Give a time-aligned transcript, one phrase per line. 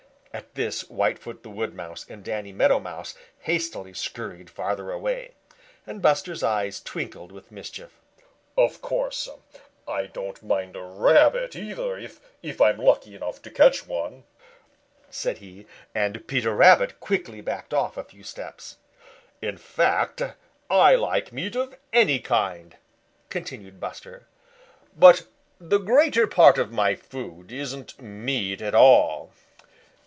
[0.33, 5.31] At this Whitefoot the Wood Mouse and Danny Meadow Mouse hastily scurried farther away,
[5.85, 7.99] and Buster's eyes twinkled with mischief.
[8.57, 9.27] "Of course
[9.85, 14.23] I don't mind a Rabbit either, if I am lucky enough to catch one,"
[15.09, 18.77] said he, and Peter Rabbit quickly backed off a few steps.
[19.41, 20.21] "In fact
[20.69, 22.77] I like meat of any kind,"
[23.27, 24.27] continued Buster.
[24.95, 25.27] "But
[25.59, 29.33] the greater part of my food isn't meat at all.